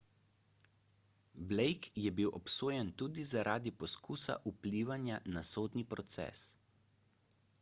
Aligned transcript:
blake 1.51 1.89
je 2.03 2.11
bil 2.19 2.31
obsojen 2.39 2.89
tudi 3.01 3.25
zaradi 3.33 3.73
poskusa 3.83 4.37
vplivanja 4.53 5.21
na 5.37 5.43
sodni 5.53 5.83
proces 5.95 6.45